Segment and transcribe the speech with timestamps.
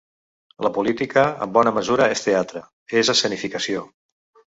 [0.65, 2.63] La política en bona mesura és teatre,
[3.03, 3.85] és escenificació.